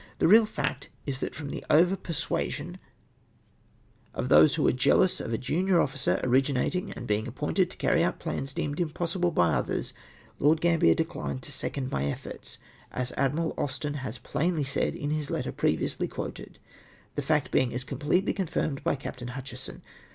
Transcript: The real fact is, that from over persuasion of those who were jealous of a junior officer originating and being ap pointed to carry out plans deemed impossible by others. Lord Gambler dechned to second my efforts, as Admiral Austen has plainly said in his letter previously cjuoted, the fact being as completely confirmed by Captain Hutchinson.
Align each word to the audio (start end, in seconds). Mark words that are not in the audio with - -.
The 0.17 0.27
real 0.27 0.47
fact 0.47 0.89
is, 1.05 1.19
that 1.19 1.35
from 1.35 1.53
over 1.69 1.95
persuasion 1.95 2.79
of 4.15 4.29
those 4.29 4.55
who 4.55 4.63
were 4.63 4.71
jealous 4.71 5.19
of 5.19 5.31
a 5.31 5.37
junior 5.37 5.79
officer 5.79 6.19
originating 6.23 6.91
and 6.93 7.05
being 7.05 7.27
ap 7.27 7.35
pointed 7.35 7.69
to 7.69 7.77
carry 7.77 8.03
out 8.03 8.17
plans 8.17 8.51
deemed 8.51 8.79
impossible 8.79 9.29
by 9.29 9.53
others. 9.53 9.93
Lord 10.39 10.59
Gambler 10.59 10.95
dechned 10.95 11.41
to 11.41 11.51
second 11.51 11.91
my 11.91 12.05
efforts, 12.05 12.57
as 12.91 13.11
Admiral 13.11 13.53
Austen 13.59 13.93
has 13.93 14.17
plainly 14.17 14.63
said 14.63 14.95
in 14.95 15.11
his 15.11 15.29
letter 15.29 15.51
previously 15.51 16.07
cjuoted, 16.07 16.55
the 17.13 17.21
fact 17.21 17.51
being 17.51 17.71
as 17.71 17.83
completely 17.83 18.33
confirmed 18.33 18.83
by 18.83 18.95
Captain 18.95 19.27
Hutchinson. 19.27 19.83